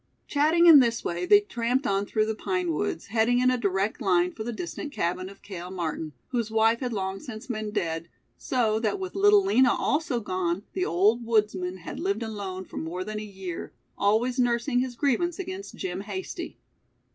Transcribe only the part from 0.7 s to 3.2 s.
this way they tramped on through the pine woods,